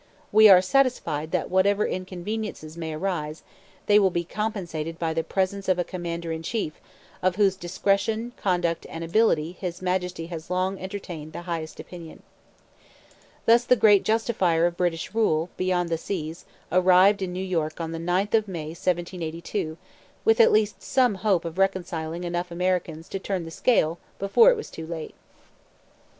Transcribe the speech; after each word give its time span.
We 0.31 0.49
are 0.49 0.63
satisfied 0.63 1.29
that 1.29 1.51
whatever 1.51 1.85
inconveniences 1.85 2.75
may 2.75 2.91
arise 2.93 3.43
they 3.85 3.99
will 3.99 4.09
be 4.09 4.23
compensated 4.23 4.97
by 4.97 5.13
the 5.13 5.23
presence 5.23 5.69
of 5.69 5.77
a 5.77 5.83
commander 5.83 6.31
in 6.31 6.41
chief 6.41 6.81
of 7.21 7.35
whose 7.35 7.55
discretion, 7.55 8.33
conduct, 8.35 8.87
and 8.89 9.03
ability 9.03 9.51
His 9.59 9.79
Majesty 9.79 10.25
has 10.25 10.49
long 10.49 10.79
entertained 10.79 11.33
the 11.33 11.43
highest 11.43 11.79
opinion.' 11.79 12.23
Thus 13.45 13.63
the 13.63 13.75
great 13.75 14.01
justifier 14.01 14.65
of 14.65 14.75
British 14.75 15.13
rule 15.13 15.51
beyond 15.55 15.89
the 15.89 15.99
seas 15.99 16.45
arrived 16.71 17.21
in 17.21 17.31
New 17.31 17.45
York 17.45 17.79
on 17.79 17.91
the 17.91 17.99
9th 17.99 18.33
of 18.33 18.47
May 18.47 18.69
1782 18.69 19.77
with 20.25 20.39
at 20.39 20.51
least 20.51 20.81
some 20.81 21.13
hope 21.13 21.45
of 21.45 21.59
reconciling 21.59 22.23
enough 22.23 22.49
Americans 22.49 23.07
to 23.09 23.19
turn 23.19 23.45
the 23.45 23.51
scale 23.51 23.99
before 24.17 24.49
it 24.49 24.57
was 24.57 24.71
too 24.71 24.87
late. 24.87 25.13